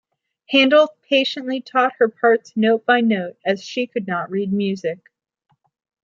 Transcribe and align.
Handel 0.49 0.89
patiently 1.07 1.61
taught 1.61 1.93
her 1.99 2.09
parts 2.09 2.53
note 2.55 2.87
by 2.87 3.01
note 3.01 3.37
as 3.45 3.61
she 3.63 3.85
could 3.85 4.07
not 4.07 4.31
read 4.31 4.51
music. 4.51 4.97